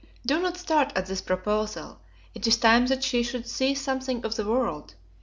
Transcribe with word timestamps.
Do 0.25 0.39
not 0.41 0.57
start 0.57 0.91
at 0.95 1.05
this 1.05 1.21
proposal; 1.21 1.99
it 2.33 2.47
is 2.47 2.57
time 2.57 2.87
that 2.87 3.03
she 3.03 3.21
should 3.21 3.47
see 3.47 3.75
something 3.75 4.25
of 4.25 4.33
the 4.35 4.47
world. 4.47 4.95